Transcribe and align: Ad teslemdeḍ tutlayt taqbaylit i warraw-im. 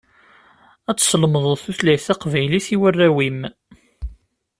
Ad 0.89 0.97
teslemdeḍ 0.97 1.45
tutlayt 1.63 2.05
taqbaylit 2.07 2.67
i 2.75 2.77
warraw-im. 2.81 3.39